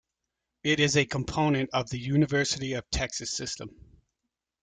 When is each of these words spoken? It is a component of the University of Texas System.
It 0.63 0.79
is 0.79 0.97
a 0.97 1.05
component 1.05 1.69
of 1.73 1.91
the 1.91 1.99
University 1.99 2.73
of 2.73 2.89
Texas 2.89 3.37
System. 3.37 3.69